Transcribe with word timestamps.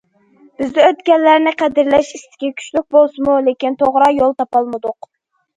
بىزدە 0.61 0.85
ئۆتكەنلەرنى 0.91 1.53
قەدىرلەش 1.59 2.09
ئىستىكى 2.19 2.51
كۈچلۈك 2.63 2.87
بولسىمۇ، 2.97 3.37
لېكىن 3.49 3.79
توغرا 3.83 4.09
يول 4.23 4.35
تاپالمىدۇق. 4.41 5.11